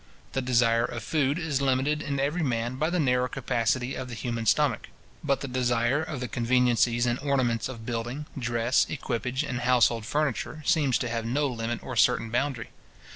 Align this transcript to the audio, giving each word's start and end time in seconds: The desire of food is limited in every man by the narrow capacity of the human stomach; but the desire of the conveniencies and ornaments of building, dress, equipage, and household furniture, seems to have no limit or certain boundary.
The 0.33 0.41
desire 0.41 0.83
of 0.85 1.03
food 1.03 1.37
is 1.37 1.61
limited 1.61 2.01
in 2.01 2.19
every 2.19 2.41
man 2.41 2.77
by 2.77 2.89
the 2.89 2.99
narrow 2.99 3.27
capacity 3.27 3.93
of 3.93 4.07
the 4.09 4.15
human 4.15 4.47
stomach; 4.47 4.89
but 5.23 5.41
the 5.41 5.47
desire 5.47 6.01
of 6.01 6.19
the 6.21 6.27
conveniencies 6.27 7.05
and 7.05 7.19
ornaments 7.19 7.69
of 7.69 7.85
building, 7.85 8.25
dress, 8.35 8.87
equipage, 8.89 9.43
and 9.43 9.59
household 9.59 10.07
furniture, 10.07 10.63
seems 10.65 10.97
to 10.97 11.09
have 11.09 11.23
no 11.23 11.45
limit 11.45 11.83
or 11.83 11.95
certain 11.95 12.31
boundary. 12.31 12.71